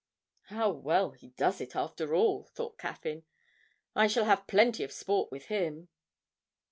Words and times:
('How 0.45 0.71
well 0.71 1.11
he 1.11 1.29
does 1.29 1.61
it, 1.61 1.75
after 1.75 2.15
all!' 2.15 2.49
thought 2.55 2.79
Caffyn. 2.79 3.23
'I 3.95 4.07
shall 4.07 4.25
have 4.25 4.47
plenty 4.47 4.83
of 4.83 4.91
sport 4.91 5.31
with 5.31 5.45
him.') 5.45 5.89